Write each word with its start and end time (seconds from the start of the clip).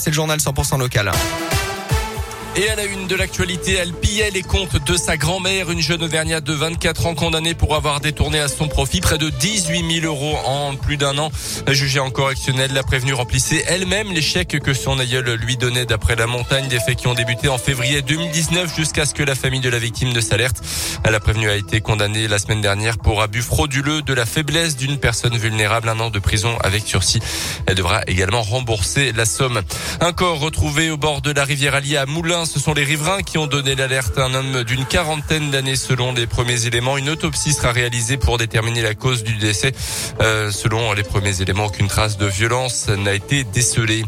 c'est 0.00 0.10
le 0.10 0.14
journal 0.14 0.38
100% 0.38 0.78
local. 0.78 1.10
Et 2.58 2.70
à 2.70 2.74
la 2.74 2.84
une 2.84 3.06
de 3.06 3.14
l'actualité, 3.14 3.74
elle 3.74 3.92
pillait 3.92 4.30
les 4.30 4.40
comptes 4.40 4.82
de 4.82 4.96
sa 4.96 5.18
grand-mère, 5.18 5.70
une 5.70 5.82
jeune 5.82 6.02
Auvergnate 6.02 6.42
de 6.42 6.54
24 6.54 7.04
ans 7.04 7.14
condamnée 7.14 7.52
pour 7.52 7.74
avoir 7.74 8.00
détourné 8.00 8.38
à 8.38 8.48
son 8.48 8.66
profit 8.66 9.02
près 9.02 9.18
de 9.18 9.28
18 9.28 10.00
000 10.00 10.06
euros 10.06 10.38
en 10.46 10.74
plus 10.74 10.96
d'un 10.96 11.18
an. 11.18 11.30
Jugée 11.68 12.00
en 12.00 12.10
correctionnel, 12.10 12.72
la 12.72 12.82
prévenue 12.82 13.12
remplissait 13.12 13.62
elle-même 13.68 14.10
les 14.10 14.22
chèques 14.22 14.58
que 14.58 14.72
son 14.72 14.98
aïeul 14.98 15.34
lui 15.34 15.58
donnait 15.58 15.84
d'après 15.84 16.16
la 16.16 16.26
montagne, 16.26 16.66
des 16.68 16.80
faits 16.80 16.96
qui 16.96 17.08
ont 17.08 17.14
débuté 17.14 17.48
en 17.48 17.58
février 17.58 18.00
2019 18.00 18.74
jusqu'à 18.74 19.04
ce 19.04 19.12
que 19.12 19.22
la 19.22 19.34
famille 19.34 19.60
de 19.60 19.68
la 19.68 19.78
victime 19.78 20.14
ne 20.14 20.20
s'alerte. 20.22 20.56
La 21.04 21.20
prévenue 21.20 21.50
a 21.50 21.56
été 21.56 21.82
condamnée 21.82 22.26
la 22.26 22.38
semaine 22.38 22.62
dernière 22.62 22.96
pour 22.96 23.20
abus 23.20 23.42
frauduleux 23.42 24.00
de 24.00 24.14
la 24.14 24.24
faiblesse 24.24 24.76
d'une 24.76 24.96
personne 24.96 25.36
vulnérable, 25.36 25.90
un 25.90 26.00
an 26.00 26.08
de 26.08 26.18
prison 26.18 26.56
avec 26.64 26.86
sursis. 26.86 27.20
Elle 27.66 27.74
devra 27.74 28.00
également 28.06 28.42
rembourser 28.42 29.12
la 29.12 29.26
somme. 29.26 29.60
Un 30.00 30.14
corps 30.14 30.40
retrouvé 30.40 30.90
au 30.90 30.96
bord 30.96 31.20
de 31.20 31.32
la 31.32 31.44
rivière 31.44 31.74
Allier 31.74 31.98
à 31.98 32.06
Moulins 32.06 32.45
ce 32.46 32.60
sont 32.60 32.74
les 32.74 32.84
riverains 32.84 33.22
qui 33.22 33.38
ont 33.38 33.46
donné 33.46 33.74
l'alerte. 33.74 34.18
Un 34.18 34.32
homme 34.34 34.64
d'une 34.64 34.86
quarantaine 34.86 35.50
d'années 35.50 35.76
selon 35.76 36.12
les 36.12 36.26
premiers 36.26 36.66
éléments. 36.66 36.96
Une 36.96 37.10
autopsie 37.10 37.52
sera 37.52 37.72
réalisée 37.72 38.16
pour 38.16 38.38
déterminer 38.38 38.82
la 38.82 38.94
cause 38.94 39.22
du 39.22 39.34
décès. 39.34 39.72
Euh, 40.20 40.50
selon 40.50 40.92
les 40.92 41.02
premiers 41.02 41.42
éléments, 41.42 41.66
aucune 41.66 41.88
trace 41.88 42.16
de 42.16 42.26
violence 42.26 42.88
n'a 42.88 43.14
été 43.14 43.44
décelée. 43.44 44.04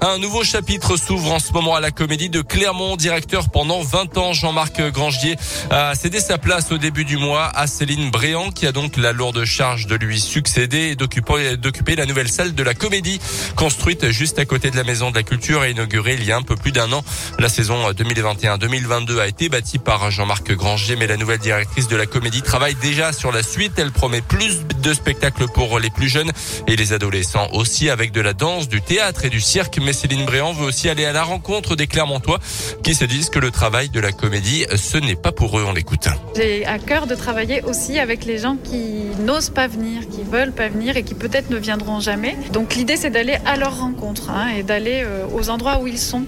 Un 0.00 0.18
nouveau 0.18 0.44
chapitre 0.44 0.96
s'ouvre 0.96 1.32
en 1.32 1.38
ce 1.38 1.52
moment 1.52 1.74
à 1.74 1.80
la 1.80 1.90
comédie 1.90 2.30
de 2.30 2.40
Clermont. 2.40 2.96
Directeur 2.96 3.50
pendant 3.50 3.82
20 3.82 4.16
ans, 4.18 4.32
Jean-Marc 4.32 4.80
Grangier 4.90 5.36
a 5.70 5.94
cédé 5.94 6.20
sa 6.20 6.38
place 6.38 6.72
au 6.72 6.78
début 6.78 7.04
du 7.04 7.16
mois 7.16 7.50
à 7.54 7.66
Céline 7.66 8.10
Bréant, 8.10 8.50
qui 8.50 8.66
a 8.66 8.72
donc 8.72 8.96
la 8.96 9.12
lourde 9.12 9.44
charge 9.44 9.86
de 9.86 9.96
lui 9.96 10.20
succéder 10.20 10.90
et 10.92 10.96
d'occuper 10.96 11.96
la 11.96 12.06
nouvelle 12.06 12.30
salle 12.30 12.54
de 12.54 12.62
la 12.62 12.74
comédie, 12.74 13.20
construite 13.56 14.10
juste 14.10 14.38
à 14.38 14.44
côté 14.44 14.70
de 14.70 14.76
la 14.76 14.84
Maison 14.84 15.10
de 15.10 15.16
la 15.16 15.22
Culture 15.22 15.64
et 15.64 15.72
inaugurée 15.72 16.14
il 16.14 16.24
y 16.24 16.32
a 16.32 16.36
un 16.36 16.42
peu 16.42 16.56
plus 16.56 16.72
d'un 16.72 16.90
an. 16.92 17.04
La 17.38 17.48
saison 17.48 17.69
2021-2022 17.70 19.20
a 19.20 19.28
été 19.28 19.48
bâtie 19.48 19.78
par 19.78 20.10
Jean-Marc 20.10 20.52
Granger, 20.52 20.96
mais 20.96 21.06
la 21.06 21.16
nouvelle 21.16 21.38
directrice 21.38 21.86
de 21.86 21.94
la 21.94 22.06
comédie 22.06 22.42
travaille 22.42 22.74
déjà 22.74 23.12
sur 23.12 23.30
la 23.30 23.44
suite. 23.44 23.74
Elle 23.76 23.92
promet 23.92 24.22
plus 24.22 24.66
de 24.82 24.92
spectacles 24.92 25.46
pour 25.54 25.78
les 25.78 25.90
plus 25.90 26.08
jeunes 26.08 26.32
et 26.66 26.74
les 26.74 26.92
adolescents 26.92 27.46
aussi 27.52 27.88
avec 27.88 28.10
de 28.10 28.20
la 28.20 28.32
danse, 28.32 28.68
du 28.68 28.82
théâtre 28.82 29.24
et 29.24 29.30
du 29.30 29.40
cirque. 29.40 29.78
Mais 29.80 29.92
Céline 29.92 30.24
Bréant 30.24 30.52
veut 30.52 30.66
aussi 30.66 30.88
aller 30.88 31.04
à 31.04 31.12
la 31.12 31.22
rencontre 31.22 31.76
des 31.76 31.86
Clermontois 31.86 32.40
qui 32.82 32.94
se 32.94 33.04
disent 33.04 33.30
que 33.30 33.38
le 33.38 33.52
travail 33.52 33.88
de 33.88 34.00
la 34.00 34.10
comédie, 34.10 34.66
ce 34.74 34.98
n'est 34.98 35.14
pas 35.14 35.30
pour 35.30 35.56
eux. 35.56 35.64
On 35.64 35.72
l'écoute. 35.72 36.08
J'ai 36.34 36.66
à 36.66 36.80
cœur 36.80 37.06
de 37.06 37.14
travailler 37.14 37.62
aussi 37.62 38.00
avec 38.00 38.24
les 38.24 38.38
gens 38.38 38.56
qui 38.56 39.04
n'osent 39.20 39.50
pas 39.50 39.68
venir, 39.68 40.08
qui 40.08 40.24
veulent 40.24 40.52
pas 40.52 40.68
venir 40.68 40.96
et 40.96 41.04
qui 41.04 41.14
peut-être 41.14 41.50
ne 41.50 41.56
viendront 41.56 42.00
jamais. 42.00 42.36
Donc 42.52 42.74
l'idée 42.74 42.96
c'est 42.96 43.10
d'aller 43.10 43.38
à 43.46 43.56
leur 43.56 43.78
rencontre 43.78 44.30
hein, 44.30 44.48
et 44.58 44.64
d'aller 44.64 45.02
euh, 45.04 45.24
aux 45.32 45.50
endroits 45.50 45.78
où 45.80 45.86
ils 45.86 45.98
sont 45.98 46.24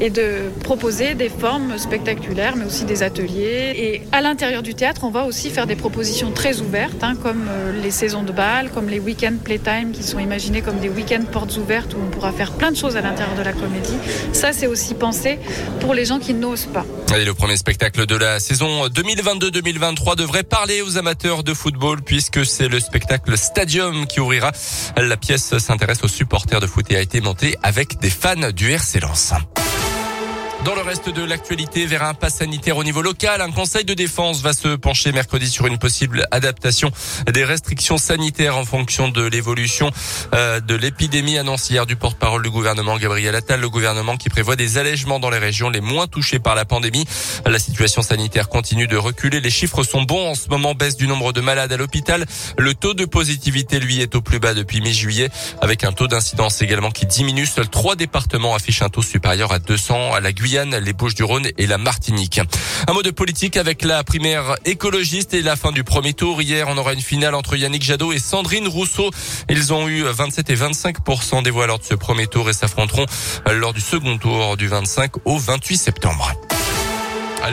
et 0.00 0.10
de 0.10 0.50
proposer 0.64 0.79
des 0.88 1.28
formes 1.28 1.76
spectaculaires, 1.78 2.56
mais 2.56 2.64
aussi 2.64 2.84
des 2.84 3.02
ateliers. 3.02 3.74
Et 3.76 4.02
à 4.12 4.22
l'intérieur 4.22 4.62
du 4.62 4.74
théâtre, 4.74 5.02
on 5.04 5.10
va 5.10 5.24
aussi 5.24 5.50
faire 5.50 5.66
des 5.66 5.76
propositions 5.76 6.32
très 6.32 6.60
ouvertes, 6.60 7.04
hein, 7.04 7.14
comme 7.22 7.46
euh, 7.48 7.80
les 7.82 7.90
saisons 7.90 8.22
de 8.22 8.32
bal, 8.32 8.70
comme 8.70 8.88
les 8.88 8.98
week-ends 8.98 9.36
playtime, 9.44 9.92
qui 9.92 10.02
sont 10.02 10.18
imaginés 10.18 10.62
comme 10.62 10.78
des 10.78 10.88
week-ends 10.88 11.24
portes 11.30 11.56
ouvertes, 11.58 11.94
où 11.94 11.98
on 12.02 12.10
pourra 12.10 12.32
faire 12.32 12.52
plein 12.52 12.72
de 12.72 12.76
choses 12.76 12.96
à 12.96 13.02
l'intérieur 13.02 13.36
de 13.36 13.42
la 13.42 13.52
comédie. 13.52 13.96
Ça, 14.32 14.52
c'est 14.52 14.66
aussi 14.66 14.94
pensé 14.94 15.38
pour 15.80 15.92
les 15.92 16.06
gens 16.06 16.18
qui 16.18 16.32
n'osent 16.32 16.66
pas. 16.72 16.86
Et 17.14 17.24
le 17.24 17.34
premier 17.34 17.58
spectacle 17.58 18.06
de 18.06 18.16
la 18.16 18.40
saison 18.40 18.86
2022-2023 18.86 20.16
devrait 20.16 20.44
parler 20.44 20.80
aux 20.80 20.96
amateurs 20.96 21.44
de 21.44 21.52
football, 21.52 22.00
puisque 22.02 22.46
c'est 22.46 22.68
le 22.68 22.80
spectacle 22.80 23.36
Stadium 23.36 24.06
qui 24.06 24.18
ouvrira. 24.18 24.50
La 24.96 25.16
pièce 25.18 25.58
s'intéresse 25.58 26.02
aux 26.02 26.08
supporters 26.08 26.60
de 26.60 26.66
foot 26.66 26.86
et 26.90 26.96
a 26.96 27.00
été 27.00 27.20
montée 27.20 27.56
avec 27.62 28.00
des 28.00 28.10
fans 28.10 28.50
du 28.50 28.72
RC 28.72 29.00
Lens. 29.00 29.34
Dans 30.64 30.74
le 30.74 30.82
reste 30.82 31.08
de 31.08 31.24
l'actualité, 31.24 31.86
vers 31.86 32.02
un 32.02 32.12
pass 32.12 32.34
sanitaire 32.34 32.76
au 32.76 32.84
niveau 32.84 33.00
local, 33.00 33.40
un 33.40 33.50
conseil 33.50 33.86
de 33.86 33.94
défense 33.94 34.42
va 34.42 34.52
se 34.52 34.76
pencher 34.76 35.10
mercredi 35.10 35.48
sur 35.48 35.66
une 35.66 35.78
possible 35.78 36.26
adaptation 36.30 36.90
des 37.32 37.44
restrictions 37.44 37.96
sanitaires 37.96 38.58
en 38.58 38.66
fonction 38.66 39.08
de 39.08 39.24
l'évolution 39.24 39.90
euh, 40.34 40.60
de 40.60 40.74
l'épidémie 40.74 41.38
annoncière 41.38 41.86
du 41.86 41.96
porte-parole 41.96 42.42
du 42.42 42.50
gouvernement 42.50 42.98
Gabriel 42.98 43.34
Attal, 43.34 43.58
le 43.58 43.70
gouvernement 43.70 44.18
qui 44.18 44.28
prévoit 44.28 44.54
des 44.54 44.76
allègements 44.76 45.18
dans 45.18 45.30
les 45.30 45.38
régions 45.38 45.70
les 45.70 45.80
moins 45.80 46.06
touchées 46.06 46.40
par 46.40 46.54
la 46.54 46.66
pandémie. 46.66 47.06
La 47.46 47.58
situation 47.58 48.02
sanitaire 48.02 48.50
continue 48.50 48.86
de 48.86 48.98
reculer, 48.98 49.40
les 49.40 49.50
chiffres 49.50 49.82
sont 49.82 50.02
bons 50.02 50.28
en 50.28 50.34
ce 50.34 50.50
moment, 50.50 50.74
baisse 50.74 50.98
du 50.98 51.06
nombre 51.06 51.32
de 51.32 51.40
malades 51.40 51.72
à 51.72 51.78
l'hôpital. 51.78 52.26
Le 52.58 52.74
taux 52.74 52.92
de 52.92 53.06
positivité, 53.06 53.80
lui, 53.80 54.02
est 54.02 54.14
au 54.14 54.20
plus 54.20 54.40
bas 54.40 54.52
depuis 54.52 54.82
mi-juillet, 54.82 55.30
avec 55.62 55.84
un 55.84 55.92
taux 55.92 56.06
d'incidence 56.06 56.60
également 56.60 56.90
qui 56.90 57.06
diminue. 57.06 57.46
Seuls 57.46 57.70
trois 57.70 57.96
départements 57.96 58.54
affichent 58.54 58.82
un 58.82 58.90
taux 58.90 59.00
supérieur 59.00 59.52
à 59.52 59.58
200 59.58 60.12
à 60.12 60.20
la 60.20 60.32
Guyane 60.32 60.49
les 60.50 60.92
Bouches-du-Rhône 60.92 61.48
et 61.58 61.66
la 61.68 61.78
Martinique. 61.78 62.40
Un 62.88 62.92
mot 62.92 63.02
de 63.02 63.12
politique 63.12 63.56
avec 63.56 63.84
la 63.84 64.02
primaire 64.02 64.56
écologiste 64.64 65.32
et 65.32 65.42
la 65.42 65.54
fin 65.54 65.70
du 65.70 65.84
premier 65.84 66.12
tour. 66.12 66.42
Hier, 66.42 66.66
on 66.68 66.76
aura 66.76 66.92
une 66.92 67.00
finale 67.00 67.36
entre 67.36 67.56
Yannick 67.56 67.84
Jadot 67.84 68.12
et 68.12 68.18
Sandrine 68.18 68.66
Rousseau. 68.66 69.10
Ils 69.48 69.72
ont 69.72 69.88
eu 69.88 70.02
27 70.02 70.50
et 70.50 70.56
25% 70.56 71.44
des 71.44 71.50
voix 71.50 71.68
lors 71.68 71.78
de 71.78 71.84
ce 71.84 71.94
premier 71.94 72.26
tour 72.26 72.50
et 72.50 72.52
s'affronteront 72.52 73.06
lors 73.48 73.72
du 73.72 73.80
second 73.80 74.18
tour 74.18 74.56
du 74.56 74.66
25 74.66 75.24
au 75.24 75.38
28 75.38 75.76
septembre. 75.76 76.32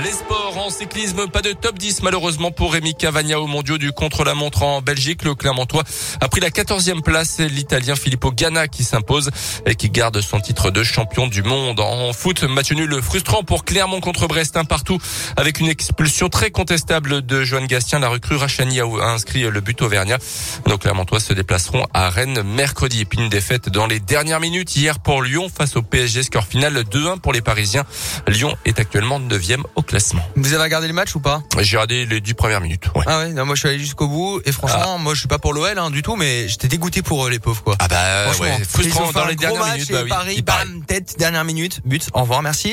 Les 0.03 0.11
sports 0.11 0.46
en 0.59 0.69
cyclisme, 0.69 1.27
pas 1.27 1.41
de 1.41 1.51
top 1.51 1.77
10 1.77 2.03
malheureusement 2.03 2.51
pour 2.51 2.73
Rémi 2.73 2.95
Cavagna 2.95 3.39
au 3.39 3.47
mondiaux 3.47 3.77
du 3.77 3.91
contre-la-montre 3.91 4.63
en 4.63 4.81
Belgique. 4.81 5.23
Le 5.23 5.35
Clermontois 5.35 5.83
a 6.21 6.27
pris 6.27 6.41
la 6.41 6.49
14e 6.49 7.01
place. 7.01 7.39
L'Italien 7.39 7.95
Filippo 7.95 8.31
Ganna 8.31 8.67
qui 8.67 8.83
s'impose 8.83 9.29
et 9.65 9.75
qui 9.75 9.89
garde 9.89 10.19
son 10.21 10.39
titre 10.39 10.71
de 10.71 10.83
champion 10.83 11.27
du 11.27 11.43
monde. 11.43 11.79
En 11.79 12.13
foot, 12.13 12.43
match 12.43 12.71
nul 12.71 13.01
frustrant 13.01 13.43
pour 13.43 13.65
Clermont 13.65 13.99
contre 13.99 14.27
Brest, 14.27 14.57
un 14.57 14.65
partout 14.65 14.97
avec 15.35 15.59
une 15.59 15.67
expulsion 15.67 16.29
très 16.29 16.49
contestable 16.49 17.25
de 17.25 17.43
Joan 17.43 17.65
Gastien. 17.65 17.99
La 17.99 18.09
recrue 18.09 18.35
Rachani 18.35 18.79
a 18.79 18.85
inscrit 18.85 19.43
le 19.43 19.61
but 19.61 19.81
auvergnat. 19.81 20.17
Donc 20.65 20.81
Clermontois 20.81 21.19
se 21.19 21.33
déplaceront 21.33 21.85
à 21.93 22.09
Rennes 22.09 22.41
mercredi. 22.43 23.01
Et 23.01 23.05
puis 23.05 23.19
une 23.19 23.29
défaite 23.29 23.69
dans 23.69 23.85
les 23.85 23.99
dernières 23.99 24.39
minutes 24.39 24.75
hier 24.75 24.99
pour 24.99 25.21
Lyon 25.21 25.49
face 25.49 25.75
au 25.75 25.81
PSG. 25.81 26.23
Score 26.23 26.45
final 26.45 26.73
2-1 26.83 27.19
pour 27.19 27.33
les 27.33 27.41
Parisiens. 27.41 27.85
Lyon 28.27 28.55
est 28.65 28.79
actuellement 28.79 29.19
9e 29.19 29.63
au 29.75 29.81
classement. 29.81 30.23
Vous 30.47 30.53
avez 30.53 30.63
regardé 30.63 30.87
le 30.87 30.93
match 30.93 31.13
ou 31.13 31.19
pas? 31.19 31.43
J'ai 31.59 31.75
regardé 31.75 32.05
les 32.05 32.21
10 32.21 32.33
premières 32.33 32.61
minutes. 32.61 32.85
Ouais. 32.95 33.03
Ah 33.05 33.19
ouais, 33.19 33.33
non, 33.33 33.45
moi 33.45 33.55
je 33.55 33.59
suis 33.59 33.67
allé 33.67 33.79
jusqu'au 33.79 34.07
bout 34.07 34.39
et 34.45 34.53
franchement, 34.53 34.95
ah. 34.95 34.97
moi 34.97 35.13
je 35.13 35.19
suis 35.19 35.27
pas 35.27 35.39
pour 35.39 35.53
l'OL 35.53 35.77
hein, 35.77 35.89
du 35.89 36.01
tout, 36.01 36.15
mais 36.15 36.47
j'étais 36.47 36.69
dégoûté 36.69 37.01
pour 37.01 37.27
eux, 37.27 37.29
les 37.29 37.39
pauvres 37.39 37.61
quoi. 37.61 37.75
Ah 37.79 37.89
bah 37.89 38.31
ouais, 38.39 38.63
frustrant 38.63 39.11
dans 39.11 39.25
les 39.25 39.35
dernières 39.35 39.73
minutes. 39.73 39.91
Bah 39.91 40.03
oui, 40.03 40.09
Paris, 40.09 40.41
bam, 40.41 40.85
tête, 40.87 41.15
dernière 41.19 41.43
minute, 41.43 41.81
but. 41.83 42.07
Au 42.13 42.21
revoir, 42.21 42.41
merci. 42.41 42.71